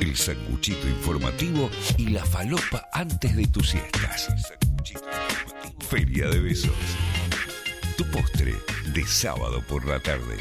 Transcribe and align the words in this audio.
el 0.00 0.16
sanguchito 0.16 0.88
informativo 0.88 1.70
y 1.96 2.08
la 2.08 2.24
falopa 2.24 2.88
antes 2.92 3.36
de 3.36 3.46
tus 3.46 3.70
siestas. 3.70 4.28
Feria 5.88 6.28
de 6.28 6.40
Besos. 6.40 6.72
Tu 7.96 8.04
postre 8.10 8.54
de 8.92 9.04
sábado 9.04 9.62
por 9.68 9.86
la 9.86 10.00
tarde. 10.00 10.36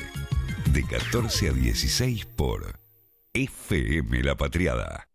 De 0.72 0.84
14 0.84 1.50
a 1.50 1.54
16 1.54 2.26
por 2.26 2.80
FM 3.34 4.24
La 4.24 4.36
Patriada. 4.36 5.08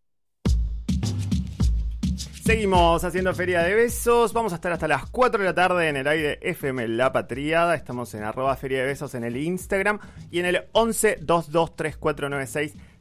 Seguimos 2.42 3.04
haciendo 3.04 3.34
Feria 3.34 3.62
de 3.62 3.74
Besos. 3.74 4.32
Vamos 4.32 4.52
a 4.52 4.56
estar 4.56 4.72
hasta 4.72 4.88
las 4.88 5.08
4 5.10 5.40
de 5.40 5.46
la 5.46 5.54
tarde 5.54 5.88
en 5.88 5.96
el 5.96 6.08
aire 6.08 6.38
FM 6.42 6.88
La 6.88 7.12
Patriada. 7.12 7.74
Estamos 7.74 8.12
en 8.14 8.24
arroba 8.24 8.56
Feria 8.56 8.80
de 8.80 8.86
Besos 8.86 9.14
en 9.14 9.24
el 9.24 9.36
Instagram 9.36 10.00
y 10.30 10.40
en 10.40 10.46
el 10.46 10.64
11 10.72 11.18
22 11.20 11.50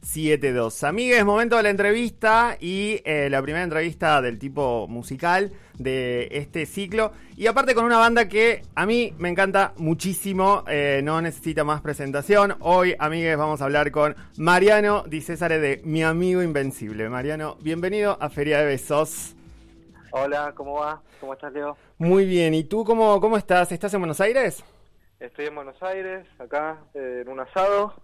72. 0.02 0.84
Amigues, 0.84 1.24
momento 1.24 1.56
de 1.56 1.62
la 1.62 1.70
entrevista 1.70 2.56
y 2.58 3.00
eh, 3.04 3.28
la 3.30 3.42
primera 3.42 3.62
entrevista 3.62 4.20
del 4.22 4.38
tipo 4.38 4.86
musical 4.88 5.52
de 5.78 6.28
este 6.32 6.66
ciclo. 6.66 7.12
Y 7.36 7.46
aparte 7.46 7.74
con 7.74 7.84
una 7.84 7.98
banda 7.98 8.28
que 8.28 8.62
a 8.74 8.86
mí 8.86 9.14
me 9.18 9.28
encanta 9.28 9.72
muchísimo, 9.76 10.64
eh, 10.68 11.00
no 11.04 11.20
necesita 11.20 11.64
más 11.64 11.80
presentación. 11.80 12.56
Hoy, 12.60 12.96
amigues, 12.98 13.36
vamos 13.36 13.60
a 13.60 13.64
hablar 13.64 13.90
con 13.90 14.16
Mariano 14.36 15.04
Di 15.06 15.20
Césare 15.20 15.58
de 15.58 15.80
Mi 15.84 16.02
Amigo 16.02 16.42
Invencible. 16.42 17.08
Mariano, 17.08 17.56
bienvenido 17.60 18.16
a 18.20 18.30
Feria 18.30 18.58
de 18.60 18.66
Besos. 18.66 19.34
Hola, 20.12 20.52
¿cómo 20.56 20.80
va? 20.80 21.02
¿Cómo 21.20 21.34
estás, 21.34 21.52
Leo? 21.52 21.76
Muy 21.98 22.24
bien, 22.24 22.54
¿y 22.54 22.64
tú 22.64 22.84
cómo, 22.84 23.20
cómo 23.20 23.36
estás? 23.36 23.70
¿Estás 23.70 23.92
en 23.94 24.00
Buenos 24.00 24.20
Aires? 24.20 24.64
Estoy 25.20 25.46
en 25.46 25.54
Buenos 25.54 25.80
Aires, 25.82 26.26
acá, 26.38 26.78
eh, 26.94 27.20
en 27.22 27.28
un 27.28 27.40
asado. 27.40 27.94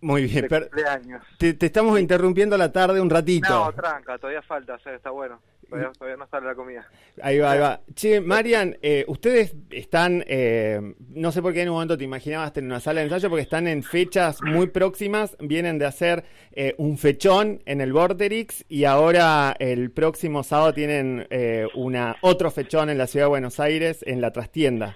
Muy 0.00 0.24
bien, 0.26 0.46
de 0.46 0.60
cumpleaños. 0.60 1.22
Te, 1.38 1.54
te, 1.54 1.66
estamos 1.66 1.98
interrumpiendo 1.98 2.56
la 2.56 2.70
tarde 2.70 3.00
un 3.00 3.10
ratito. 3.10 3.48
No, 3.48 3.72
tranca, 3.72 4.18
todavía 4.18 4.42
falta, 4.42 4.74
o 4.74 4.78
sea, 4.78 4.94
está 4.94 5.10
bueno. 5.10 5.40
Todavía, 5.68 5.90
todavía, 5.98 6.16
no 6.16 6.28
sale 6.28 6.46
la 6.46 6.54
comida. 6.54 6.86
Ahí 7.20 7.38
va, 7.38 7.50
ahí 7.50 7.58
va. 7.58 7.80
Che, 7.92 8.20
Marian, 8.20 8.76
eh, 8.82 9.04
ustedes 9.08 9.54
están, 9.70 10.22
eh, 10.28 10.94
no 11.08 11.32
sé 11.32 11.42
por 11.42 11.52
qué 11.52 11.62
en 11.62 11.70
un 11.70 11.74
momento 11.74 11.98
te 11.98 12.04
imaginabas 12.04 12.56
en 12.56 12.66
una 12.66 12.78
sala 12.78 13.00
de 13.00 13.06
ensayo, 13.06 13.28
porque 13.28 13.42
están 13.42 13.66
en 13.66 13.82
fechas 13.82 14.40
muy 14.42 14.68
próximas, 14.68 15.36
vienen 15.40 15.78
de 15.78 15.86
hacer 15.86 16.24
eh, 16.52 16.74
un 16.78 16.98
fechón 16.98 17.62
en 17.66 17.80
el 17.80 17.92
Vorterix 17.92 18.64
y 18.68 18.84
ahora 18.84 19.56
el 19.58 19.90
próximo 19.90 20.44
sábado 20.44 20.72
tienen 20.72 21.26
eh, 21.30 21.66
una 21.74 22.16
otro 22.20 22.52
fechón 22.52 22.88
en 22.88 22.98
la 22.98 23.08
ciudad 23.08 23.26
de 23.26 23.30
Buenos 23.30 23.58
Aires, 23.58 24.04
en 24.06 24.20
la 24.20 24.30
trastienda. 24.30 24.94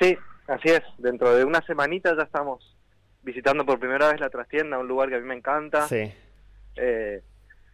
Sí, 0.00 0.16
así 0.46 0.70
es. 0.70 0.82
Dentro 0.96 1.36
de 1.36 1.44
una 1.44 1.60
semanita 1.66 2.16
ya 2.16 2.22
estamos 2.22 2.77
visitando 3.22 3.64
por 3.64 3.78
primera 3.78 4.10
vez 4.10 4.20
la 4.20 4.30
trastienda, 4.30 4.78
un 4.78 4.88
lugar 4.88 5.08
que 5.08 5.16
a 5.16 5.20
mí 5.20 5.26
me 5.26 5.34
encanta. 5.34 5.86
Sí. 5.86 6.12
Eh, 6.76 7.22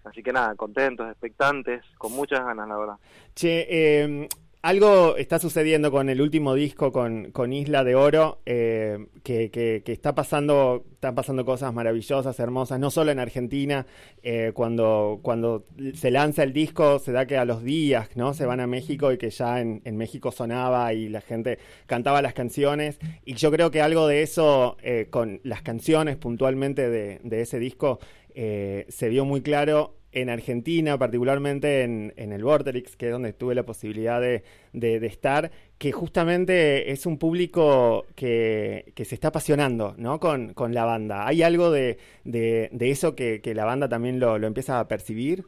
así 0.04 0.22
que 0.22 0.32
nada, 0.32 0.54
contentos, 0.54 1.10
expectantes, 1.10 1.84
con 1.98 2.12
muchas 2.12 2.44
ganas, 2.44 2.68
la 2.68 2.76
verdad. 2.76 2.96
Che, 3.34 3.66
eh, 3.68 4.28
algo 4.64 5.18
está 5.18 5.38
sucediendo 5.38 5.90
con 5.90 6.08
el 6.08 6.22
último 6.22 6.54
disco, 6.54 6.90
con, 6.90 7.32
con 7.32 7.52
Isla 7.52 7.84
de 7.84 7.96
Oro, 7.96 8.40
eh, 8.46 9.08
que, 9.22 9.50
que, 9.50 9.82
que, 9.84 9.92
está 9.92 10.14
pasando, 10.14 10.86
están 10.94 11.14
pasando 11.14 11.44
cosas 11.44 11.74
maravillosas, 11.74 12.40
hermosas, 12.40 12.80
no 12.80 12.90
solo 12.90 13.12
en 13.12 13.18
Argentina, 13.18 13.84
eh, 14.22 14.52
cuando, 14.54 15.20
cuando 15.20 15.66
se 15.92 16.10
lanza 16.10 16.44
el 16.44 16.54
disco 16.54 16.98
se 16.98 17.12
da 17.12 17.26
que 17.26 17.36
a 17.36 17.44
los 17.44 17.62
días, 17.62 18.08
¿no? 18.16 18.32
Se 18.32 18.46
van 18.46 18.60
a 18.60 18.66
México 18.66 19.12
y 19.12 19.18
que 19.18 19.28
ya 19.28 19.60
en, 19.60 19.82
en 19.84 19.98
México 19.98 20.32
sonaba 20.32 20.94
y 20.94 21.10
la 21.10 21.20
gente 21.20 21.58
cantaba 21.84 22.22
las 22.22 22.32
canciones, 22.32 22.98
y 23.26 23.34
yo 23.34 23.50
creo 23.50 23.70
que 23.70 23.82
algo 23.82 24.06
de 24.06 24.22
eso, 24.22 24.78
eh, 24.82 25.08
con 25.10 25.40
las 25.44 25.60
canciones 25.60 26.16
puntualmente 26.16 26.88
de, 26.88 27.20
de 27.22 27.42
ese 27.42 27.58
disco, 27.58 27.98
eh, 28.34 28.86
se 28.88 29.10
vio 29.10 29.26
muy 29.26 29.42
claro 29.42 29.94
en 30.14 30.30
Argentina, 30.30 30.96
particularmente 30.96 31.82
en, 31.82 32.14
en 32.16 32.32
el 32.32 32.44
Vorterix, 32.44 32.96
que 32.96 33.06
es 33.06 33.12
donde 33.12 33.32
tuve 33.32 33.54
la 33.54 33.64
posibilidad 33.64 34.20
de, 34.20 34.44
de, 34.72 35.00
de 35.00 35.06
estar, 35.06 35.50
que 35.76 35.92
justamente 35.92 36.92
es 36.92 37.04
un 37.04 37.18
público 37.18 38.06
que, 38.14 38.92
que 38.94 39.04
se 39.04 39.16
está 39.16 39.28
apasionando 39.28 39.94
¿no? 39.98 40.20
con, 40.20 40.54
con, 40.54 40.72
la 40.72 40.84
banda. 40.84 41.26
¿Hay 41.26 41.42
algo 41.42 41.70
de, 41.70 41.98
de 42.24 42.70
eso 42.90 43.16
que, 43.16 43.40
que, 43.42 43.54
la 43.54 43.64
banda 43.64 43.88
también 43.88 44.20
lo, 44.20 44.38
lo, 44.38 44.46
empieza 44.46 44.78
a 44.78 44.86
percibir? 44.86 45.44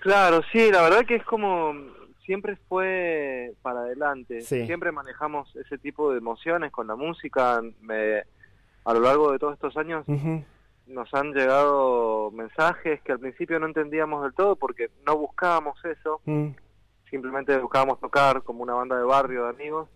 Claro, 0.00 0.42
sí, 0.52 0.70
la 0.70 0.82
verdad 0.82 1.06
que 1.06 1.16
es 1.16 1.24
como 1.24 1.74
siempre 2.24 2.56
fue 2.68 3.54
para 3.62 3.80
adelante. 3.80 4.42
Sí. 4.42 4.66
Siempre 4.66 4.92
manejamos 4.92 5.54
ese 5.56 5.78
tipo 5.78 6.12
de 6.12 6.18
emociones 6.18 6.70
con 6.70 6.86
la 6.86 6.96
música. 6.96 7.60
Me, 7.80 8.22
a 8.84 8.94
lo 8.94 9.00
largo 9.00 9.32
de 9.32 9.38
todos 9.38 9.54
estos 9.54 9.76
años... 9.76 10.04
Uh 10.06 10.12
-huh 10.12 10.44
nos 10.90 11.12
han 11.14 11.32
llegado 11.32 12.30
mensajes 12.32 13.00
que 13.02 13.12
al 13.12 13.20
principio 13.20 13.58
no 13.58 13.66
entendíamos 13.66 14.22
del 14.22 14.34
todo 14.34 14.56
porque 14.56 14.90
no 15.06 15.16
buscábamos 15.16 15.82
eso, 15.84 16.20
mm. 16.24 16.48
simplemente 17.08 17.56
buscábamos 17.58 18.00
tocar 18.00 18.42
como 18.42 18.62
una 18.62 18.74
banda 18.74 18.98
de 18.98 19.04
barrio 19.04 19.44
de 19.44 19.50
amigos 19.50 19.88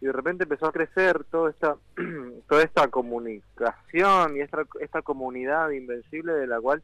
y 0.00 0.06
de 0.06 0.12
repente 0.12 0.44
empezó 0.44 0.66
a 0.66 0.72
crecer 0.72 1.24
toda 1.24 1.50
esta 1.50 1.76
toda 2.48 2.62
esta 2.62 2.88
comunicación 2.88 4.36
y 4.36 4.40
esta, 4.40 4.64
esta 4.80 5.02
comunidad 5.02 5.70
invencible 5.70 6.32
de 6.32 6.46
la 6.46 6.60
cual 6.60 6.82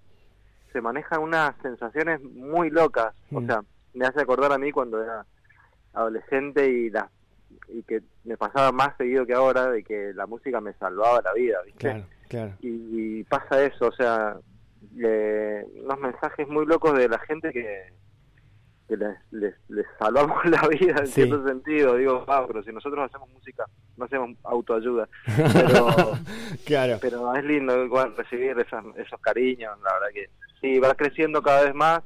se 0.73 0.81
manejan 0.81 1.23
unas 1.23 1.57
sensaciones 1.63 2.23
muy 2.23 2.71
locas, 2.71 3.15
mm. 3.31 3.37
o 3.37 3.47
sea, 3.47 3.63
me 3.95 4.07
hace 4.07 4.21
acordar 4.21 4.53
a 4.53 4.59
mí 4.59 4.73
cuando 4.73 5.03
era 5.03 5.27
adolescente 5.93 6.69
y 6.69 6.91
la 6.91 7.11
y 7.69 7.83
que 7.83 8.03
me 8.25 8.37
pasaba 8.37 8.73
más 8.73 8.97
seguido 8.97 9.27
que 9.27 9.35
ahora 9.35 9.71
de 9.71 9.83
que 9.83 10.13
la 10.15 10.27
música 10.27 10.61
me 10.61 10.73
salvaba 10.75 11.21
la 11.23 11.33
vida, 11.33 11.59
¿viste? 11.65 11.79
Claro. 11.79 12.05
Claro. 12.29 12.53
Y, 12.61 13.21
y, 13.21 13.25
pasa 13.25 13.65
eso, 13.65 13.87
o 13.87 13.93
sea, 13.93 14.37
eh, 14.99 15.65
unos 15.85 16.01
mensajes 16.01 16.49
muy 16.49 16.67
locos 16.67 16.99
de 16.99 17.09
la 17.09 17.19
gente 17.21 17.53
que, 17.53 17.93
que 18.89 18.97
les, 18.97 19.17
les, 19.31 19.55
les, 19.69 19.87
salvamos 19.99 20.45
la 20.47 20.67
vida 20.69 20.97
en 20.99 21.07
sí. 21.07 21.13
cierto 21.13 21.47
sentido. 21.47 21.97
Digo, 21.97 22.25
wow, 22.27 22.47
pero 22.47 22.63
si 22.63 22.73
nosotros 22.73 23.09
hacemos 23.09 23.31
música, 23.31 23.65
no 23.97 24.05
hacemos 24.07 24.37
autoayuda. 24.45 25.09
Pero, 25.53 25.89
claro. 26.65 26.99
pero 27.01 27.35
es 27.35 27.45
lindo 27.45 27.85
igual 27.85 28.15
recibir 28.17 28.59
esas, 28.59 28.85
esos 28.97 29.21
cariños, 29.21 29.79
la 29.83 29.93
verdad 29.95 30.09
que 30.13 30.31
sí, 30.61 30.79
va 30.79 30.95
creciendo 30.95 31.43
cada 31.43 31.65
vez 31.65 31.75
más, 31.75 32.03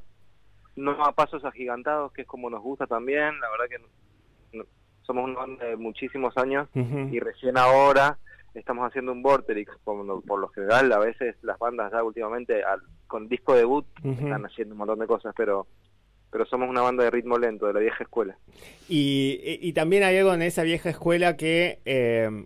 no 0.75 0.91
a 1.03 1.11
pasos 1.11 1.43
agigantados, 1.43 2.11
que 2.13 2.21
es 2.21 2.27
como 2.27 2.49
nos 2.49 2.61
gusta 2.61 2.87
también, 2.87 3.39
la 3.39 3.49
verdad 3.49 3.65
que 3.69 4.57
no, 4.57 4.65
somos 5.03 5.25
una 5.25 5.39
banda 5.39 5.65
de 5.65 5.77
muchísimos 5.77 6.35
años 6.37 6.67
uh 6.75 6.79
-huh. 6.79 7.13
y 7.13 7.19
recién 7.19 7.57
ahora 7.57 8.17
estamos 8.53 8.85
haciendo 8.87 9.11
un 9.11 9.21
Vorterix, 9.21 9.71
por, 9.83 10.23
por, 10.23 10.39
lo 10.39 10.49
general 10.49 10.91
a 10.91 10.99
veces 10.99 11.35
las 11.41 11.57
bandas 11.57 11.91
ya 11.91 12.03
últimamente 12.03 12.63
al, 12.63 12.81
con 13.07 13.27
disco 13.27 13.55
debut 13.55 13.85
uh 14.03 14.07
-huh. 14.07 14.23
están 14.23 14.45
haciendo 14.45 14.73
un 14.73 14.79
montón 14.79 14.99
de 14.99 15.07
cosas, 15.07 15.33
pero 15.35 15.67
pero 16.31 16.45
somos 16.45 16.69
una 16.69 16.81
banda 16.81 17.03
de 17.03 17.11
ritmo 17.11 17.37
lento, 17.37 17.67
de 17.67 17.73
la 17.73 17.79
vieja 17.81 18.03
escuela. 18.03 18.37
Y, 18.87 19.39
y 19.61 19.73
también 19.73 20.03
hay 20.03 20.17
algo 20.17 20.33
en 20.33 20.41
esa 20.41 20.63
vieja 20.63 20.89
escuela 20.89 21.35
que, 21.35 21.79
eh, 21.85 22.45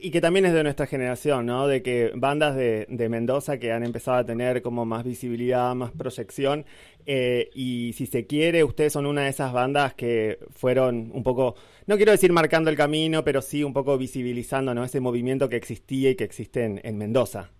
y 0.00 0.10
que 0.10 0.20
también 0.20 0.46
es 0.46 0.52
de 0.52 0.62
nuestra 0.62 0.86
generación, 0.86 1.46
¿no? 1.46 1.66
De 1.66 1.82
que 1.82 2.12
bandas 2.14 2.54
de, 2.54 2.86
de 2.88 3.08
Mendoza 3.08 3.58
que 3.58 3.72
han 3.72 3.84
empezado 3.84 4.18
a 4.18 4.24
tener 4.24 4.62
como 4.62 4.84
más 4.84 5.04
visibilidad, 5.04 5.74
más 5.74 5.90
proyección, 5.92 6.64
eh, 7.06 7.50
y 7.54 7.92
si 7.94 8.06
se 8.06 8.26
quiere, 8.26 8.64
ustedes 8.64 8.92
son 8.92 9.04
una 9.04 9.22
de 9.22 9.30
esas 9.30 9.52
bandas 9.52 9.94
que 9.94 10.38
fueron 10.52 11.10
un 11.12 11.22
poco, 11.22 11.56
no 11.86 11.96
quiero 11.96 12.12
decir 12.12 12.32
marcando 12.32 12.70
el 12.70 12.76
camino, 12.76 13.24
pero 13.24 13.42
sí 13.42 13.64
un 13.64 13.72
poco 13.72 13.98
visibilizando, 13.98 14.74
¿no? 14.74 14.84
Ese 14.84 15.00
movimiento 15.00 15.48
que 15.48 15.56
existía 15.56 16.10
y 16.10 16.14
que 16.14 16.24
existe 16.24 16.64
en, 16.64 16.80
en 16.84 16.96
Mendoza. 16.96 17.50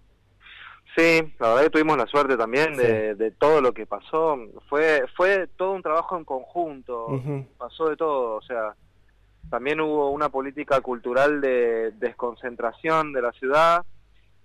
Sí, 0.97 1.35
la 1.41 1.49
verdad 1.49 1.63
que 1.65 1.71
tuvimos 1.71 1.97
la 1.97 2.07
suerte 2.07 2.37
también 2.37 2.77
de, 2.77 3.13
sí. 3.13 3.19
de, 3.19 3.31
todo 3.33 3.61
lo 3.61 3.73
que 3.73 3.85
pasó. 3.85 4.39
Fue 4.69 5.05
fue 5.17 5.49
todo 5.57 5.73
un 5.73 5.83
trabajo 5.83 6.17
en 6.17 6.25
conjunto, 6.25 7.07
uh 7.07 7.21
-huh. 7.21 7.47
pasó 7.59 7.89
de 7.89 7.97
todo, 7.97 8.37
o 8.37 8.43
sea, 8.43 8.75
también 9.51 9.81
hubo 9.81 10.11
una 10.11 10.29
política 10.29 10.81
cultural 10.81 11.41
de 11.41 11.93
desconcentración 11.99 13.13
de 13.13 13.23
la 13.23 13.33
ciudad 13.33 13.85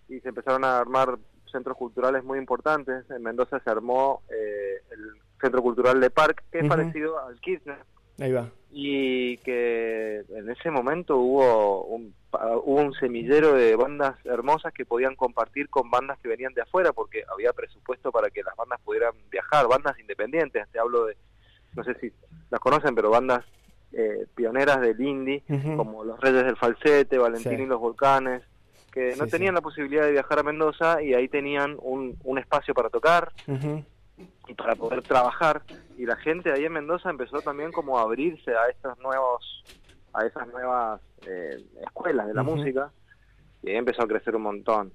y 0.07 0.19
se 0.21 0.29
empezaron 0.29 0.63
a 0.63 0.79
armar 0.79 1.17
centros 1.51 1.77
culturales 1.77 2.23
muy 2.23 2.39
importantes. 2.39 3.09
En 3.11 3.21
Mendoza 3.23 3.59
se 3.59 3.69
armó 3.69 4.23
eh, 4.29 4.81
el 4.91 5.11
Centro 5.39 5.61
Cultural 5.61 5.99
de 5.99 6.09
Park, 6.09 6.43
que 6.51 6.59
es 6.59 6.63
uh 6.63 6.67
-huh. 6.67 6.69
parecido 6.69 7.19
al 7.19 7.39
Kirchner. 7.39 7.79
Ahí 8.19 8.31
va. 8.31 8.49
Y 8.71 9.37
que 9.37 10.23
en 10.29 10.49
ese 10.49 10.69
momento 10.69 11.17
hubo 11.17 11.85
un, 11.85 12.13
hubo 12.31 12.81
un 12.81 12.93
semillero 12.93 13.53
de 13.53 13.75
bandas 13.75 14.15
hermosas 14.25 14.73
que 14.73 14.85
podían 14.85 15.15
compartir 15.15 15.69
con 15.69 15.89
bandas 15.89 16.19
que 16.19 16.27
venían 16.27 16.53
de 16.53 16.61
afuera, 16.61 16.93
porque 16.93 17.23
había 17.31 17.51
presupuesto 17.53 18.11
para 18.11 18.29
que 18.29 18.43
las 18.43 18.55
bandas 18.55 18.79
pudieran 18.81 19.13
viajar, 19.31 19.67
bandas 19.67 19.99
independientes, 19.99 20.67
te 20.71 20.79
hablo 20.79 21.05
de, 21.05 21.17
no 21.75 21.83
sé 21.83 21.95
si 21.95 22.11
las 22.51 22.59
conocen, 22.59 22.93
pero 22.93 23.09
bandas 23.09 23.43
eh, 23.91 24.27
pioneras 24.35 24.81
del 24.81 25.01
indie, 25.01 25.43
uh 25.49 25.53
-huh. 25.53 25.75
como 25.75 26.03
Los 26.03 26.19
Reyes 26.19 26.45
del 26.45 26.57
Falsete, 26.57 27.17
Valentín 27.17 27.57
sí. 27.57 27.63
y 27.63 27.65
los 27.65 27.79
Volcanes, 27.79 28.43
que 28.91 29.15
no 29.17 29.25
tenían 29.25 29.53
sí. 29.53 29.55
la 29.55 29.61
posibilidad 29.61 30.03
de 30.03 30.11
viajar 30.11 30.39
a 30.39 30.43
Mendoza 30.43 31.01
y 31.01 31.15
ahí 31.15 31.27
tenían 31.27 31.75
un, 31.81 32.17
un 32.23 32.37
espacio 32.37 32.73
para 32.75 32.89
tocar. 32.89 33.31
Uh 33.47 33.53
-huh 33.53 33.83
y 34.47 34.53
para 34.53 34.75
poder 34.75 35.01
trabajar 35.01 35.61
y 35.97 36.05
la 36.05 36.15
gente 36.17 36.51
ahí 36.51 36.65
en 36.65 36.73
Mendoza 36.73 37.09
empezó 37.09 37.41
también 37.41 37.71
como 37.71 37.97
a 37.97 38.03
abrirse 38.03 38.51
a 38.51 38.67
estos 38.69 38.97
nuevos 38.99 39.63
a 40.13 40.25
esas 40.25 40.47
nuevas 40.47 41.01
eh, 41.27 41.63
escuelas 41.81 42.27
de 42.27 42.33
la 42.33 42.41
uh 42.41 42.45
-huh. 42.45 42.55
música 42.55 42.91
y 43.63 43.69
ahí 43.69 43.75
empezó 43.75 44.03
a 44.03 44.07
crecer 44.07 44.35
un 44.35 44.43
montón 44.43 44.93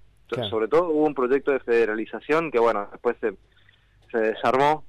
Sobre 0.51 0.69
todo 0.69 0.89
hubo 0.89 1.05
un 1.05 1.15
proyecto 1.15 1.53
de 1.53 1.61
federalización 1.61 2.51
que, 2.51 2.59
bueno, 2.59 2.89
después 2.91 3.17
se, 3.21 3.37
se 4.11 4.19
desarmó 4.19 4.85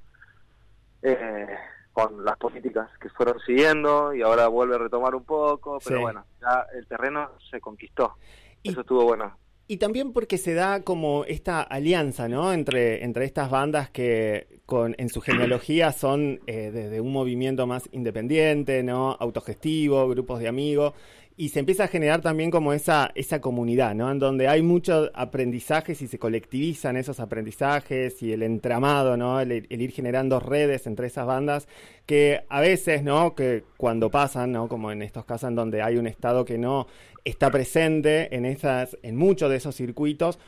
eh, 1.02 1.46
con 1.92 2.24
las 2.24 2.36
políticas 2.36 2.90
que 2.98 3.08
fueron 3.10 3.38
siguiendo 3.40 4.14
y 4.14 4.22
ahora 4.22 4.48
vuelve 4.48 4.74
a 4.74 4.78
retomar 4.78 5.14
un 5.14 5.24
poco, 5.24 5.78
pero 5.84 6.00
bueno, 6.00 6.24
ya 6.40 6.66
el 6.74 6.86
terreno 6.86 7.30
se 7.50 7.60
conquistó. 7.60 8.16
Eso 8.62 8.80
estuvo 8.80 9.04
bueno. 9.04 9.36
Y 9.68 9.78
también 9.78 10.12
porque 10.12 10.38
se 10.38 10.54
da 10.54 10.82
como 10.82 11.24
esta 11.24 11.60
alianza, 11.60 12.28
¿no? 12.28 12.52
Entre, 12.52 13.02
entre 13.04 13.24
estas 13.24 13.50
bandas 13.50 13.90
que 13.90 14.46
con, 14.64 14.94
en 14.98 15.08
su 15.08 15.20
genealogía 15.20 15.90
son 15.90 16.40
eh, 16.46 16.70
desde 16.72 17.00
un 17.00 17.12
movimiento 17.12 17.66
más 17.66 17.88
independiente, 17.90 18.84
¿no? 18.84 19.16
Autogestivo, 19.18 20.08
grupos 20.08 20.38
de 20.38 20.46
amigos. 20.46 20.94
Y 21.38 21.50
se 21.50 21.58
empieza 21.58 21.84
a 21.84 21.88
generar 21.88 22.22
también 22.22 22.50
como 22.50 22.72
esa, 22.72 23.12
esa 23.14 23.42
comunidad, 23.42 23.94
¿no? 23.94 24.10
En 24.10 24.18
donde 24.18 24.48
hay 24.48 24.62
muchos 24.62 25.10
aprendizajes 25.14 26.00
y 26.00 26.08
se 26.08 26.18
colectivizan 26.18 26.96
esos 26.96 27.20
aprendizajes 27.20 28.22
y 28.22 28.32
el 28.32 28.42
entramado, 28.42 29.18
¿no? 29.18 29.38
El, 29.38 29.52
el, 29.52 29.82
ir 29.82 29.90
generando 29.90 30.40
redes 30.40 30.86
entre 30.86 31.08
esas 31.08 31.26
bandas 31.26 31.68
que 32.06 32.44
a 32.48 32.60
veces, 32.60 33.02
¿no? 33.02 33.34
Que 33.34 33.64
cuando 33.76 34.10
pasan, 34.10 34.52
¿no? 34.52 34.66
Como 34.68 34.90
en 34.90 35.02
estos 35.02 35.26
casos 35.26 35.50
en 35.50 35.56
donde 35.56 35.82
hay 35.82 35.98
un 35.98 36.06
Estado 36.06 36.46
que 36.46 36.56
no 36.56 36.86
está 37.26 37.50
presente 37.50 38.34
en 38.34 38.46
esas, 38.46 38.96
en 39.02 39.16
muchos 39.16 39.50
de 39.50 39.56
esos 39.56 39.74
circuitos. 39.74 40.38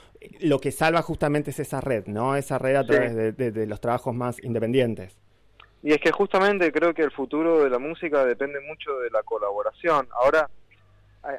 Lo 0.40 0.61
que 0.61 0.70
salva 0.70 1.02
justamente 1.02 1.50
es 1.50 1.58
esa 1.58 1.81
red, 1.81 2.06
¿no? 2.06 2.37
Esa 2.37 2.56
red 2.56 2.76
a 2.76 2.87
través 2.87 3.37
de, 3.37 3.67
los 3.67 3.81
trabajos 3.81 4.14
más 4.14 4.43
independientes. 4.43 5.19
Y 5.82 5.93
es 5.93 5.99
que 5.99 6.12
justamente 6.12 6.70
creo 6.70 6.94
que 6.94 7.02
el 7.02 7.11
futuro 7.11 7.64
de 7.64 7.70
la 7.70 7.79
música 7.79 8.25
depende 8.25 8.61
mucho 8.61 8.96
de 9.00 9.11
la 9.11 9.23
colaboración. 9.25 10.08
Ahora 10.23 10.49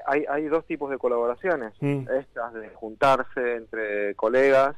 hay, 0.05 0.25
hay 0.29 0.45
dos 0.45 0.65
tipos 0.65 0.89
de 0.89 0.97
colaboraciones. 0.97 1.73
Mm. 1.79 2.07
Estas 2.19 2.53
de 2.53 2.69
juntarse 2.69 3.55
entre 3.55 4.15
colegas 4.15 4.75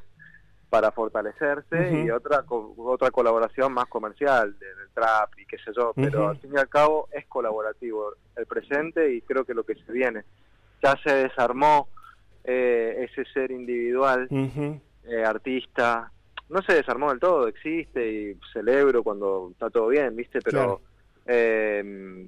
para 0.71 0.91
fortalecerse 0.91 2.01
y 2.01 2.09
otra 2.09 2.45
otra 2.47 3.11
colaboración 3.11 3.73
más 3.73 3.87
comercial 3.87 4.57
del, 4.57 4.69
trap 4.93 5.29
y 5.37 5.45
qué 5.45 5.57
sé 5.57 5.71
yo, 5.75 5.93
pero 5.95 6.29
al 6.29 6.37
fin 6.37 6.51
y 6.53 6.57
al 6.57 6.67
cabo 6.67 7.07
es 7.13 7.25
colaborativo 7.27 8.13
el 8.35 8.45
presente 8.45 9.13
y 9.13 9.21
creo 9.21 9.45
que 9.45 9.53
lo 9.53 9.63
que 9.63 9.75
se 9.75 9.91
viene. 9.91 10.23
Ya 10.83 10.97
se 11.03 11.13
desarmó 11.13 11.87
eh, 12.43 13.07
ese 13.09 13.23
ser 13.31 13.51
individual, 13.51 14.27
eh, 14.29 15.23
artista, 15.25 16.11
no 16.49 16.61
se 16.61 16.73
desarmó 16.73 17.09
del 17.09 17.19
todo, 17.19 17.47
existe 17.47 18.11
y 18.11 18.39
celebro 18.51 19.03
cuando 19.03 19.49
está 19.51 19.69
todo 19.69 19.87
bien, 19.87 20.15
¿viste? 20.15 20.39
Pero, 20.41 20.81
eh, 21.25 22.27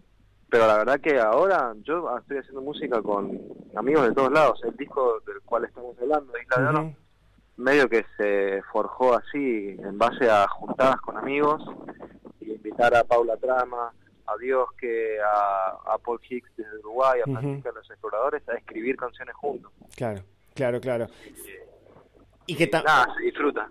pero 0.54 0.68
la 0.68 0.78
verdad 0.78 1.02
que 1.02 1.20
ahora 1.20 1.74
yo 1.82 2.16
estoy 2.16 2.38
haciendo 2.38 2.62
música 2.62 3.02
con 3.02 3.42
amigos 3.76 4.08
de 4.08 4.14
todos 4.14 4.32
lados. 4.32 4.62
El 4.64 4.78
disco 4.78 5.20
del 5.26 5.42
cual 5.42 5.66
estamos 5.66 5.98
hablando, 6.00 6.32
Isla 6.38 6.72
de 6.72 6.96
medio 7.58 7.90
que 7.90 8.06
se 8.16 8.62
forjó 8.72 9.16
así 9.16 9.76
en 9.80 9.98
base 9.98 10.30
a 10.30 10.48
juntadas 10.48 11.02
con 11.02 11.18
amigos 11.18 11.64
y 12.40 12.52
invitar 12.52 12.94
a 12.94 13.04
Paula 13.04 13.36
Trama, 13.38 13.92
a 14.28 14.38
Dios 14.38 14.70
que 14.78 15.18
a, 15.20 15.98
Paul 15.98 16.22
Hicks 16.30 16.52
desde 16.56 16.78
Uruguay, 16.82 17.22
a 17.22 17.32
Francisco 17.32 17.72
los 17.72 17.90
Exploradores, 17.90 18.48
a 18.48 18.54
escribir 18.54 18.96
canciones 18.96 19.34
juntos. 19.34 19.72
Claro, 19.96 20.22
claro, 20.54 20.80
claro. 20.80 21.08
Y, 22.46 22.56
que 22.56 22.70
nada, 22.72 23.08
se 23.18 23.24
disfruta. 23.24 23.68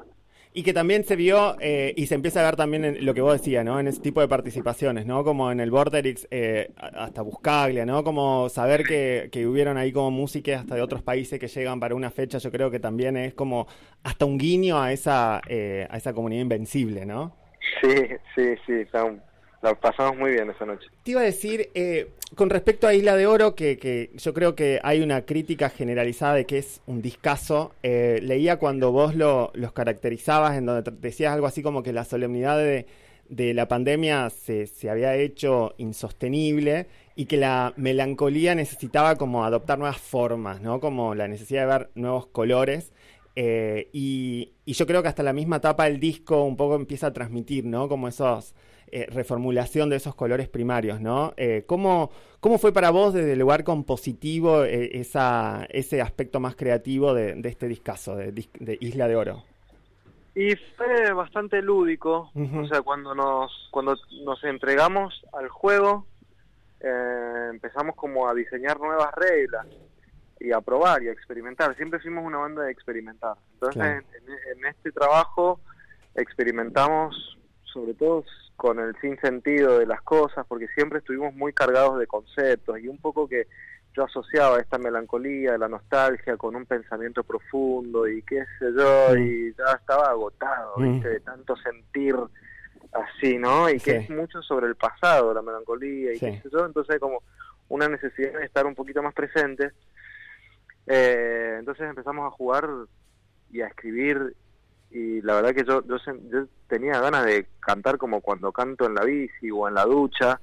Y 0.54 0.62
que 0.62 0.74
también 0.74 1.04
se 1.04 1.16
vio 1.16 1.56
eh, 1.60 1.94
y 1.96 2.06
se 2.06 2.14
empieza 2.14 2.40
a 2.40 2.44
ver 2.44 2.56
también 2.56 2.84
en 2.84 3.06
lo 3.06 3.14
que 3.14 3.22
vos 3.22 3.32
decías, 3.32 3.64
¿no? 3.64 3.80
En 3.80 3.88
ese 3.88 4.02
tipo 4.02 4.20
de 4.20 4.28
participaciones, 4.28 5.06
¿no? 5.06 5.24
Como 5.24 5.50
en 5.50 5.60
el 5.60 5.70
Borderix, 5.70 6.28
eh, 6.30 6.72
hasta 6.76 7.22
Buscaglia, 7.22 7.86
¿no? 7.86 8.04
Como 8.04 8.50
saber 8.50 8.84
que, 8.84 9.30
que 9.32 9.46
hubieron 9.46 9.78
ahí 9.78 9.92
como 9.92 10.10
músicas 10.10 10.60
hasta 10.60 10.74
de 10.74 10.82
otros 10.82 11.02
países 11.02 11.40
que 11.40 11.48
llegan 11.48 11.80
para 11.80 11.94
una 11.94 12.10
fecha, 12.10 12.36
yo 12.36 12.50
creo 12.50 12.70
que 12.70 12.80
también 12.80 13.16
es 13.16 13.32
como 13.32 13.66
hasta 14.02 14.26
un 14.26 14.36
guiño 14.36 14.78
a 14.78 14.92
esa, 14.92 15.40
eh, 15.48 15.86
a 15.88 15.96
esa 15.96 16.12
comunidad 16.12 16.42
invencible, 16.42 17.06
¿no? 17.06 17.34
Sí, 17.80 17.94
sí, 18.34 18.54
sí, 18.66 18.72
está 18.72 19.04
un 19.04 19.22
la 19.62 19.74
pasamos 19.74 20.18
muy 20.18 20.32
bien 20.32 20.50
esa 20.50 20.66
noche. 20.66 20.88
Te 21.04 21.12
iba 21.12 21.20
a 21.20 21.24
decir, 21.24 21.70
eh, 21.74 22.10
con 22.34 22.50
respecto 22.50 22.86
a 22.86 22.94
Isla 22.94 23.16
de 23.16 23.26
Oro, 23.26 23.54
que, 23.54 23.78
que, 23.78 24.10
yo 24.14 24.34
creo 24.34 24.54
que 24.56 24.80
hay 24.82 25.00
una 25.00 25.22
crítica 25.22 25.70
generalizada 25.70 26.34
de 26.34 26.46
que 26.46 26.58
es 26.58 26.82
un 26.86 27.00
discazo. 27.00 27.72
Eh, 27.82 28.18
leía 28.22 28.58
cuando 28.58 28.90
vos 28.90 29.14
lo, 29.14 29.52
los 29.54 29.72
caracterizabas, 29.72 30.58
en 30.58 30.66
donde 30.66 30.90
decías 31.00 31.32
algo 31.32 31.46
así 31.46 31.62
como 31.62 31.82
que 31.82 31.92
la 31.92 32.04
solemnidad 32.04 32.58
de, 32.58 32.86
de 33.28 33.54
la 33.54 33.68
pandemia 33.68 34.30
se, 34.30 34.66
se, 34.66 34.90
había 34.90 35.14
hecho 35.14 35.74
insostenible 35.78 36.88
y 37.14 37.26
que 37.26 37.36
la 37.36 37.72
melancolía 37.76 38.56
necesitaba 38.56 39.14
como 39.16 39.44
adoptar 39.44 39.78
nuevas 39.78 39.98
formas, 39.98 40.60
¿no? 40.60 40.80
Como 40.80 41.14
la 41.14 41.28
necesidad 41.28 41.62
de 41.62 41.78
ver 41.78 41.90
nuevos 41.94 42.26
colores. 42.26 42.92
Eh, 43.36 43.88
y, 43.92 44.52
y, 44.66 44.72
yo 44.74 44.86
creo 44.86 45.02
que 45.02 45.08
hasta 45.08 45.22
la 45.22 45.32
misma 45.32 45.60
tapa 45.60 45.84
del 45.84 46.00
disco 46.00 46.42
un 46.42 46.56
poco 46.56 46.74
empieza 46.74 47.06
a 47.06 47.12
transmitir, 47.12 47.64
¿no? 47.64 47.88
Como 47.88 48.08
esos 48.08 48.54
eh, 48.94 49.06
reformulación 49.10 49.88
de 49.88 49.96
esos 49.96 50.14
colores 50.14 50.50
primarios, 50.50 51.00
¿no? 51.00 51.32
Eh, 51.38 51.64
¿cómo, 51.66 52.10
¿Cómo 52.40 52.58
fue 52.58 52.74
para 52.74 52.90
vos 52.90 53.14
desde 53.14 53.32
el 53.32 53.38
lugar 53.38 53.64
compositivo 53.64 54.64
eh, 54.64 55.00
esa, 55.00 55.66
ese 55.70 56.02
aspecto 56.02 56.40
más 56.40 56.56
creativo 56.56 57.14
de, 57.14 57.40
este 57.44 57.68
discazo, 57.68 58.16
de, 58.16 58.78
Isla 58.80 59.08
de 59.08 59.16
Oro? 59.16 59.44
Y 60.34 60.54
fue 60.76 61.10
bastante 61.14 61.62
lúdico, 61.62 62.30
o 62.34 62.66
sea, 62.66 62.82
cuando 62.82 63.14
nos, 63.14 63.68
cuando 63.70 63.96
nos 64.26 64.44
entregamos 64.44 65.24
al 65.32 65.48
juego, 65.48 66.06
empezamos 66.80 67.96
como 67.96 68.28
a 68.28 68.34
diseñar 68.34 68.78
nuevas 68.78 69.14
reglas 69.14 69.66
y 70.38 70.52
a 70.52 70.60
probar 70.60 71.02
y 71.02 71.08
a 71.08 71.12
experimentar. 71.12 71.74
Siempre 71.76 71.98
fuimos 71.98 72.26
una 72.26 72.36
banda 72.36 72.64
de 72.64 72.72
experimentar. 72.72 73.36
Entonces, 73.54 73.82
en, 73.82 74.58
en, 74.58 74.66
este 74.66 74.92
trabajo 74.92 75.60
experimentamos 76.14 77.38
sobre 77.72 77.94
todo 77.94 78.24
con 78.56 78.78
el 78.78 78.94
sinsentido 79.00 79.78
de 79.78 79.86
las 79.86 80.02
cosas, 80.02 80.46
porque 80.46 80.68
siempre 80.68 80.98
estuvimos 80.98 81.34
muy 81.34 81.52
cargados 81.52 81.98
de 81.98 82.06
conceptos 82.06 82.78
y 82.78 82.88
un 82.88 82.98
poco 82.98 83.28
que 83.28 83.46
yo 83.94 84.04
asociaba 84.04 84.58
esta 84.58 84.78
melancolía, 84.78 85.58
la 85.58 85.68
nostalgia 85.68 86.36
con 86.36 86.56
un 86.56 86.64
pensamiento 86.64 87.24
profundo 87.24 88.08
y 88.08 88.22
qué 88.22 88.44
sé 88.58 88.72
yo, 88.76 89.16
y 89.16 89.54
ya 89.54 89.72
estaba 89.78 90.08
agotado, 90.08 90.76
¿viste? 90.78 91.08
De 91.08 91.20
tanto 91.20 91.56
sentir 91.56 92.16
así, 92.92 93.36
¿no? 93.38 93.68
Y 93.68 93.78
que 93.78 93.96
es 93.96 94.10
mucho 94.10 94.42
sobre 94.42 94.66
el 94.66 94.76
pasado, 94.76 95.34
la 95.34 95.42
melancolía 95.42 96.14
y 96.14 96.18
qué 96.18 96.40
sé 96.42 96.48
yo, 96.50 96.64
entonces 96.64 96.98
como 96.98 97.22
una 97.68 97.88
necesidad 97.88 98.38
de 98.38 98.44
estar 98.44 98.66
un 98.66 98.74
poquito 98.74 99.02
más 99.02 99.14
presente. 99.14 99.72
Eh, 100.86 101.56
entonces 101.58 101.88
empezamos 101.88 102.26
a 102.26 102.30
jugar 102.30 102.68
y 103.50 103.60
a 103.60 103.66
escribir 103.66 104.34
y 104.92 105.22
la 105.22 105.34
verdad 105.34 105.54
que 105.54 105.64
yo, 105.64 105.82
yo, 105.86 105.96
tenía 106.68 107.00
ganas 107.00 107.24
de 107.24 107.46
cantar 107.60 107.96
como 107.96 108.20
cuando 108.20 108.52
canto 108.52 108.86
en 108.86 108.94
la 108.94 109.04
bici 109.04 109.50
o 109.50 109.66
en 109.66 109.74
la 109.74 109.84
ducha, 109.84 110.40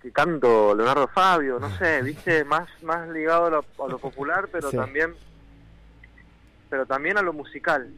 que 0.00 0.12
canto 0.12 0.74
Leonardo 0.74 1.08
Fabio, 1.08 1.58
no 1.58 1.68
sé, 1.76 2.00
viste, 2.04 2.44
más, 2.44 2.68
más 2.82 3.08
ligado 3.10 3.46
a 3.46 3.88
lo, 3.88 3.98
popular, 3.98 4.48
pero 4.50 4.70
también 4.70 5.14
pero 6.70 6.86
también 6.86 7.18
a 7.18 7.22
lo 7.22 7.32
musical. 7.32 7.92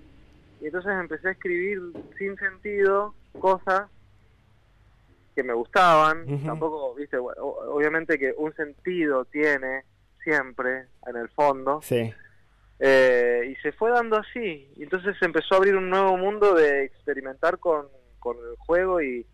Y 0.61 0.67
entonces 0.67 0.93
empecé 0.93 1.29
a 1.29 1.33
escribir 1.33 1.81
sin 2.19 2.37
sentido 2.37 3.15
cosas 3.39 3.89
que 5.35 5.43
me 5.43 5.53
gustaban, 5.53 6.27
tampoco, 6.45 6.95
viste, 6.95 7.19
obviamente 7.19 8.19
que 8.19 8.35
un 8.37 8.55
sentido 8.55 9.25
tiene 9.27 9.85
siempre 10.25 10.87
en 11.07 11.17
el 11.17 11.29
fondo. 11.29 11.81
Sí 11.83 12.13
eh, 12.85 13.49
y 13.49 13.55
se 13.63 13.71
fue 13.71 13.93
dando 13.93 14.17
así. 14.17 14.69
Y 14.77 14.83
entonces 14.83 15.17
se 15.17 15.25
empezó 15.25 15.55
a 15.55 15.59
abrir 15.59 15.77
un 15.77 15.89
nuevo 15.89 16.17
mundo 16.17 16.53
de 16.55 16.83
experimentar 16.83 17.61
con, 17.61 17.87
con 18.19 18.37
el 18.39 18.57
juego 18.57 19.01
y, 19.01 19.25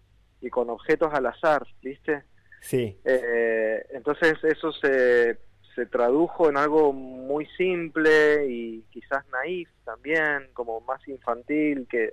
y 0.43 0.51
con 0.51 0.69
objetos 0.69 1.15
al 1.15 1.25
azar, 1.25 1.67
¿viste? 1.81 2.25
Sí. 2.61 3.01
Eh, 3.05 3.87
entonces 3.95 4.37
eso 4.43 4.71
se, 4.73 5.39
se 5.75 5.87
tradujo 5.87 6.51
en 6.51 6.59
algo 6.59 6.93
muy 6.93 7.47
simple 7.57 8.47
y 8.51 8.83
quizás 8.91 9.25
naif 9.29 9.71
también, 9.83 10.51
como 10.53 10.83
más 10.83 11.07
infantil, 11.09 11.87
que 11.89 12.13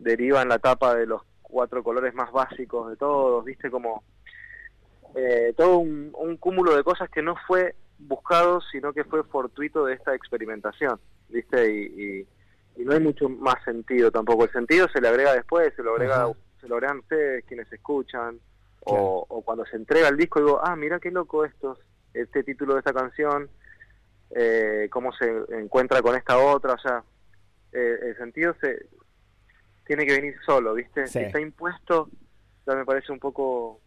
deriva 0.00 0.42
en 0.42 0.48
la 0.48 0.58
tapa 0.58 0.96
de 0.96 1.06
los 1.06 1.22
cuatro 1.42 1.84
colores 1.84 2.12
más 2.12 2.32
básicos 2.32 2.90
de 2.90 2.96
todos, 2.96 3.44
¿viste? 3.44 3.70
Como 3.70 4.02
eh, 5.14 5.54
todo 5.56 5.78
un, 5.78 6.10
un 6.18 6.36
cúmulo 6.38 6.74
de 6.74 6.82
cosas 6.82 7.08
que 7.08 7.22
no 7.22 7.36
fue 7.46 7.76
buscado, 8.00 8.60
sino 8.72 8.92
que 8.92 9.04
fue 9.04 9.22
fortuito 9.24 9.84
de 9.84 9.94
esta 9.94 10.14
experimentación, 10.14 10.98
¿viste? 11.28 11.72
Y, 11.72 12.26
no 12.76 12.92
hay 12.92 13.00
mucho 13.00 13.28
más 13.28 13.62
sentido 13.64 14.10
tampoco. 14.10 14.44
El 14.44 14.52
sentido 14.52 14.88
se 14.88 15.02
le 15.02 15.08
agrega 15.08 15.34
después, 15.34 15.74
se 15.76 15.82
lo 15.82 15.92
agrega, 15.92 16.32
se 16.60 16.66
lo 16.66 16.76
agregan 16.76 17.00
ustedes 17.00 17.44
quienes 17.44 17.70
escuchan, 17.70 18.40
o, 18.80 19.42
cuando 19.44 19.66
se 19.66 19.76
entrega 19.76 20.08
el 20.08 20.16
disco 20.16 20.40
digo, 20.40 20.60
ah, 20.62 20.76
mira 20.76 20.98
qué 20.98 21.10
loco 21.10 21.44
esto, 21.44 21.78
este 22.14 22.42
título 22.42 22.74
de 22.74 22.78
esta 22.78 22.94
canción, 22.94 23.50
eh, 24.30 24.88
cómo 24.90 25.12
se 25.12 25.26
encuentra 25.50 26.00
con 26.00 26.16
esta 26.16 26.38
otra, 26.38 26.74
o 26.74 26.78
sea, 26.78 27.02
eh, 27.72 27.98
el 28.02 28.16
sentido 28.16 28.54
se 28.60 28.86
tiene 29.86 30.06
que 30.06 30.14
venir 30.14 30.36
solo, 30.46 30.74
¿viste? 30.74 31.06
Si 31.06 31.18
está 31.18 31.40
impuesto, 31.40 32.08
ya 32.66 32.74
me 32.74 32.84
parece 32.84 33.12
un 33.12 33.18
poco, 33.18 33.80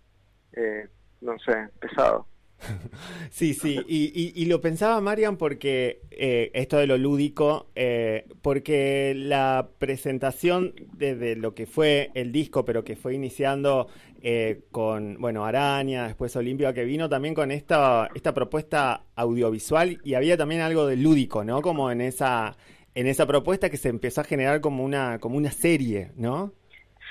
eh, 0.52 0.88
no 1.22 1.40
sé, 1.40 1.70
pesado. 1.80 2.28
Sí, 3.32 3.54
sí, 3.54 3.80
y, 3.88 4.46
lo 4.46 4.62
pensaba 4.62 5.02
Marian 5.02 5.38
porque 5.38 6.02
eh, 6.12 6.52
esto 6.54 6.78
de 6.78 6.88
lo 6.88 6.98
lúdico, 6.98 7.68
eh, 7.76 8.26
porque 8.42 9.14
la 9.16 9.70
presentación 9.80 10.74
de, 10.94 11.36
lo 11.36 11.56
que 11.56 11.66
fue 11.66 12.12
el 12.14 12.32
disco, 12.32 12.66
pero 12.66 12.84
que 12.84 12.96
fue 12.96 13.16
iniciando 13.16 13.88
eh, 14.22 14.62
con, 14.72 15.18
bueno, 15.20 15.46
Araña, 15.46 16.08
después 16.08 16.36
Olimpia, 16.36 16.74
que 16.74 16.86
vino 16.86 17.10
también 17.10 17.34
con 17.34 17.52
esta, 17.52 18.10
esta 18.14 18.34
propuesta 18.34 19.04
audiovisual 19.16 20.00
y 20.04 20.14
había 20.14 20.38
también 20.38 20.62
algo 20.62 20.86
de 20.86 20.98
lúdico, 20.98 21.44
¿no? 21.44 21.62
Como 21.62 21.92
en 21.92 22.02
esa, 22.02 22.56
en 22.94 23.08
esa 23.08 23.26
propuesta 23.26 23.70
que 23.70 23.78
se 23.78 23.90
empezó 23.90 24.22
a 24.22 24.26
generar 24.26 24.62
como 24.62 24.84
una, 24.84 25.20
como 25.20 25.38
una 25.38 25.52
serie, 25.52 26.12
¿no? 26.16 26.54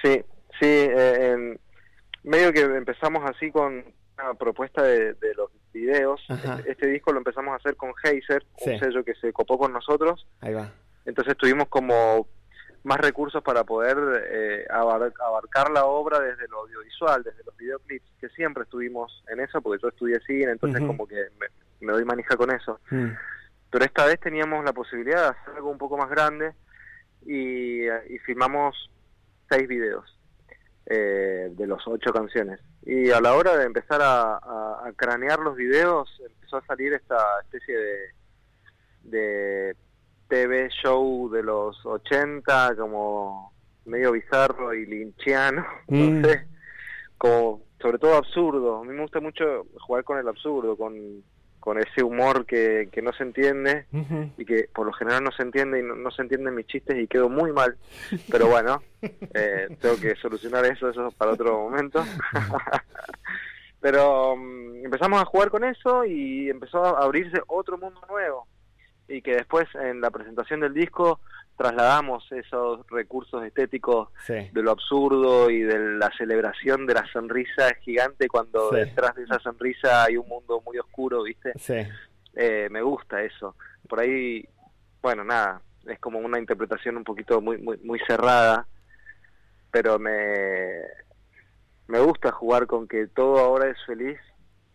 Sí, 0.03 0.21
sí, 0.61 0.89
medio 2.25 2.53
que 2.53 2.61
empezamos 2.61 3.23
así 3.29 3.51
con 3.51 3.85
una 4.19 4.35
propuesta 4.35 4.83
de, 4.83 5.17
los 5.37 5.51
videos. 5.73 6.21
Este, 6.29 6.71
este, 6.71 6.87
disco 6.89 7.13
lo 7.13 7.19
empezamos 7.19 7.53
a 7.53 7.57
hacer 7.57 7.77
con 7.77 7.93
Heiser, 8.03 8.45
un 8.67 8.79
sello 8.79 9.05
que 9.05 9.15
se 9.15 9.33
copó 9.33 9.59
con 9.59 9.73
nosotros. 9.73 10.27
Ahí 10.41 10.55
va. 10.55 10.71
Entonces 11.05 11.37
tuvimos 11.37 11.69
como 11.69 12.29
más 12.85 12.99
recursos 12.99 13.43
para 13.43 13.65
poder 13.65 13.97
eh, 14.29 14.67
abarcar 14.71 15.71
la 15.71 15.85
obra 15.85 16.21
desde 16.21 16.49
lo 16.49 16.61
audiovisual, 16.61 17.23
desde 17.23 17.45
los 17.45 17.57
videoclips, 17.57 18.11
que 18.21 18.29
siempre 18.31 18.65
estuvimos 18.65 19.23
en 19.29 19.41
eso, 19.41 19.61
porque 19.63 19.83
yo 19.83 19.89
estudié 19.89 20.21
cine, 20.27 20.53
entonces 20.53 20.81
como 20.81 21.07
que 21.07 21.29
me, 21.81 21.93
doy 21.93 22.05
manija 22.05 22.37
con 22.37 22.51
eso. 22.51 22.81
Mm. 22.91 23.11
Pero 23.71 23.85
esta 23.85 24.05
vez 24.05 24.21
teníamos 24.21 24.65
la 24.65 24.73
posibilidad 24.73 25.23
de 25.23 25.29
hacer 25.29 25.55
algo 25.55 25.71
un 25.71 25.79
poco 25.79 25.97
más 25.97 26.11
grande 26.11 26.53
y, 27.25 27.87
y 27.87 28.19
filmamos 28.25 28.91
seis 29.49 29.67
videos. 29.69 30.19
Eh, 30.87 31.49
de 31.53 31.67
los 31.67 31.81
ocho 31.87 32.13
canciones. 32.13 32.61
Y 32.85 33.11
a 33.13 33.21
la 33.21 33.35
hora 33.35 33.57
de 33.57 33.65
empezar 33.67 34.01
a, 34.03 34.41
cranear 34.97 35.39
los 35.39 35.57
videos, 35.57 36.11
empezó 36.29 36.57
a 36.57 36.67
salir 36.67 36.93
esta 36.93 37.17
especie 37.43 37.77
de, 37.77 37.99
de 39.05 39.77
TV 40.29 40.69
show 40.71 41.31
de 41.31 41.45
los 41.45 41.87
80, 41.87 42.75
como 42.77 43.53
medio 43.85 44.13
bizarro 44.13 44.75
y 44.75 44.87
linchiano, 44.87 45.65
no 45.89 45.99
mm. 45.99 46.25
sé, 46.25 46.49
como 47.17 47.63
sobre 47.81 47.99
todo 47.99 48.17
absurdo. 48.17 48.79
A 48.79 48.85
mí 48.85 48.93
me 48.93 49.03
gusta 49.03 49.21
mucho 49.21 49.67
jugar 49.81 50.03
con 50.03 50.19
el 50.19 50.27
absurdo, 50.27 50.77
con 50.77 51.23
con 51.63 51.79
ese 51.79 52.03
humor 52.03 52.45
que, 52.45 52.89
que 52.91 53.01
no 53.03 53.13
se 53.13 53.23
entiende 53.23 53.87
y 54.37 54.45
que 54.45 54.69
por 54.75 54.85
lo 54.85 54.93
general 54.93 55.23
no 55.23 55.31
se 55.31 55.45
entiende 55.45 55.79
y 55.79 55.83
no, 55.85 56.11
se 56.11 56.23
entienden 56.23 56.57
mis 56.57 56.67
chistes 56.67 56.99
y 56.99 57.07
quedo 57.07 57.29
muy 57.29 57.53
mal. 57.53 57.77
Pero 58.29 58.49
bueno, 58.49 58.83
eh, 59.01 59.69
tengo 59.81 59.95
que 59.97 60.17
solucionar 60.17 60.65
eso, 60.67 60.91
eso 60.91 61.13
para 61.17 61.31
otro 61.31 61.57
momento. 61.57 62.05
Pero 63.81 64.35
mm, 64.37 64.87
empezamos 64.87 65.23
a 65.23 65.25
jugar 65.25 65.51
con 65.51 65.63
eso 65.63 66.05
y 66.05 66.51
empezó 66.51 66.85
a 66.85 67.05
abrirse 67.05 67.41
otro 67.47 67.79
mundo 67.79 68.01
nuevo. 68.09 68.49
Y 69.09 69.21
que 69.23 69.37
después 69.37 69.69
en 69.75 70.01
la 70.01 70.11
presentación 70.11 70.61
del 70.61 70.75
disco 70.75 71.21
trasladamos 71.57 72.31
esos 72.33 72.87
recursos 72.89 73.45
estéticos 73.45 74.09
de 74.27 74.63
lo 74.63 74.71
absurdo 74.71 75.51
y 75.51 75.61
de 75.61 75.79
la 75.97 76.11
celebración 76.17 76.87
de 76.87 76.95
la 76.95 77.07
sonrisa 77.13 77.75
gigante 77.83 78.29
cuando 78.29 78.71
detrás 78.71 79.15
de 79.15 79.25
esa 79.25 79.39
sonrisa 79.41 80.05
hay 80.05 80.17
un 80.17 80.27
mundo 80.29 80.63
muy 80.65 80.79
oscuro, 80.79 81.23
¿viste? 81.23 81.53
Eh, 82.35 82.69
me 82.71 82.81
gusta 82.83 83.23
eso. 83.23 83.55
Por 83.89 84.01
ahí, 84.01 84.45
bueno, 85.03 85.25
nada, 85.25 85.61
es 85.87 85.99
como 85.99 86.19
una 86.19 86.39
interpretación 86.39 86.97
un 86.97 87.05
poquito 87.05 87.41
muy, 87.41 87.59
muy, 87.59 87.77
muy 87.79 88.01
cerrada, 88.07 88.67
pero 89.71 89.99
me, 89.99 90.83
me 91.87 92.01
gusta 92.01 92.33
jugar 92.33 92.67
con 92.67 92.89
que 92.89 93.07
todo 93.09 93.39
ahora 93.39 93.71
es 93.71 93.77
feliz 93.85 94.19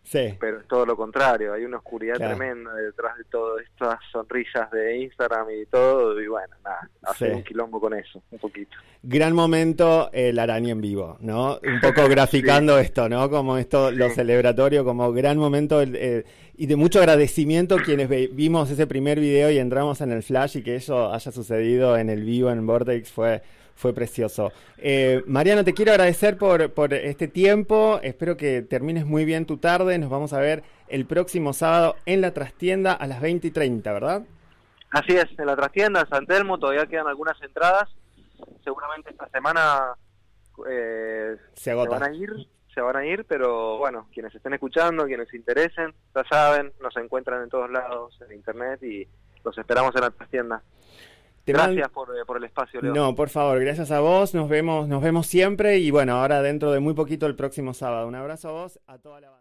Sí. 0.08 0.34
Pero 0.40 0.60
es 0.60 0.66
todo 0.66 0.86
lo 0.86 0.96
contrario, 0.96 1.52
hay 1.52 1.66
una 1.66 1.76
oscuridad 1.76 2.16
tremenda 2.16 2.72
detrás 2.74 3.18
de 3.18 3.24
todas 3.24 3.62
estas 3.62 3.98
sonrisas 4.10 4.70
de 4.70 4.96
Instagram 5.02 5.48
y 5.50 5.66
todo, 5.66 6.18
y 6.18 6.26
bueno, 6.26 6.56
nada, 6.64 6.88
hacer 7.02 7.34
un 7.34 7.42
quilombo 7.42 7.78
con 7.78 7.92
eso, 7.92 8.22
un 8.30 8.38
poquito. 8.38 8.74
Gran 9.02 9.34
momento 9.34 10.08
el 10.14 10.38
araña 10.38 10.72
en 10.72 10.80
vivo, 10.80 11.18
¿no? 11.20 11.58
Un 11.62 11.80
poco 11.82 12.08
graficando 12.08 12.78
esto, 12.78 13.10
¿no? 13.10 13.28
Como 13.28 13.58
esto, 13.58 13.90
lo 13.90 14.08
celebratorio, 14.08 14.82
como 14.82 15.12
gran 15.12 15.36
momento 15.36 15.82
y 15.82 16.66
de 16.66 16.76
mucho 16.76 17.00
agradecimiento 17.00 17.76
quienes 17.76 18.08
vimos 18.34 18.70
ese 18.70 18.86
primer 18.86 19.20
video 19.20 19.50
y 19.50 19.58
entramos 19.58 20.00
en 20.00 20.12
el 20.12 20.22
flash 20.22 20.56
y 20.56 20.62
que 20.62 20.76
eso 20.76 21.12
haya 21.12 21.30
sucedido 21.30 21.98
en 21.98 22.08
el 22.08 22.24
vivo 22.24 22.50
en 22.50 22.66
Vortex 22.66 23.12
fue 23.12 23.42
fue 23.78 23.94
precioso. 23.94 24.50
Eh, 24.76 25.22
Mariano, 25.26 25.62
te 25.62 25.72
quiero 25.72 25.92
agradecer 25.92 26.36
por, 26.36 26.72
por 26.72 26.92
este 26.92 27.28
tiempo. 27.28 28.00
Espero 28.02 28.36
que 28.36 28.62
termines 28.62 29.06
muy 29.06 29.24
bien 29.24 29.46
tu 29.46 29.58
tarde. 29.58 29.96
Nos 29.98 30.10
vamos 30.10 30.32
a 30.32 30.40
ver 30.40 30.64
el 30.88 31.06
próximo 31.06 31.52
sábado 31.52 31.94
en 32.04 32.20
la 32.20 32.34
trastienda 32.34 32.92
a 32.92 33.06
las 33.06 33.20
20 33.20 33.46
y 33.46 33.50
30, 33.52 33.92
¿verdad? 33.92 34.22
Así 34.90 35.12
es, 35.12 35.26
en 35.38 35.46
la 35.46 35.54
trastienda, 35.54 36.04
San 36.10 36.26
Telmo, 36.26 36.58
todavía 36.58 36.86
quedan 36.86 37.06
algunas 37.06 37.40
entradas. 37.40 37.88
Seguramente 38.64 39.10
esta 39.10 39.28
semana 39.28 39.94
eh, 40.68 41.36
se, 41.54 41.72
van 41.72 42.02
a 42.02 42.12
ir, 42.12 42.32
se 42.74 42.80
van 42.80 42.96
a 42.96 43.06
ir, 43.06 43.26
pero 43.26 43.78
bueno, 43.78 44.08
quienes 44.12 44.34
estén 44.34 44.54
escuchando, 44.54 45.04
quienes 45.04 45.28
se 45.28 45.36
interesen, 45.36 45.94
ya 46.16 46.24
saben, 46.24 46.72
nos 46.82 46.96
encuentran 46.96 47.44
en 47.44 47.48
todos 47.48 47.70
lados, 47.70 48.18
en 48.26 48.34
internet 48.34 48.82
y 48.82 49.06
los 49.44 49.56
esperamos 49.56 49.94
en 49.94 50.00
la 50.00 50.10
trastienda 50.10 50.62
gracias 51.52 51.88
eh, 51.88 52.24
por, 52.26 52.36
el 52.36 52.44
espacio, 52.44 52.80
Leo. 52.80 52.94
No, 52.94 53.14
por 53.14 53.28
favor, 53.28 53.60
gracias 53.60 53.90
a 53.90 54.00
vos. 54.00 54.34
Nos 54.34 54.48
vemos, 54.48 54.88
nos 54.88 55.02
vemos 55.02 55.26
siempre 55.26 55.78
y 55.78 55.90
bueno, 55.90 56.14
ahora 56.14 56.42
dentro 56.42 56.72
de 56.72 56.80
muy 56.80 56.94
poquito 56.94 57.26
el 57.26 57.36
próximo 57.36 57.74
sábado. 57.74 58.06
Un 58.06 58.14
abrazo 58.14 58.48
a 58.48 58.52
vos, 58.52 58.80
a 58.86 58.98
toda 58.98 59.20
la 59.20 59.30
banda. 59.30 59.38